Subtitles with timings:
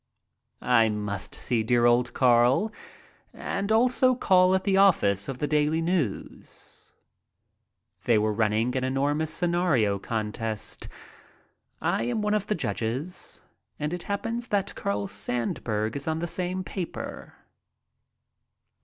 [0.65, 2.71] I must see dear old Carl
[3.35, 6.93] and also call at the office of the Daily News.
[8.05, 10.87] They were running an enormous scenario contest.
[11.81, 13.43] I am one of the judges,
[13.79, 17.35] and it happens that Carl Sandburg is on the same paper.